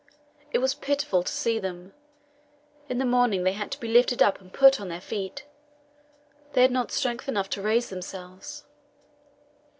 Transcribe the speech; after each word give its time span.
It 0.51 0.57
was 0.57 0.73
pitiful 0.73 1.21
to 1.21 1.31
see 1.31 1.59
them. 1.59 1.93
In 2.89 2.97
the 2.97 3.05
morning 3.05 3.43
they 3.43 3.51
had 3.53 3.69
to 3.73 3.79
be 3.79 3.87
lifted 3.87 4.19
up 4.23 4.41
and 4.41 4.51
put 4.51 4.81
on 4.81 4.87
their 4.89 4.99
feet; 4.99 5.45
they 6.53 6.63
had 6.63 6.71
not 6.71 6.91
strength 6.91 7.29
enough 7.29 7.51
to 7.51 7.61
raise 7.61 7.89
themselves. 7.89 8.63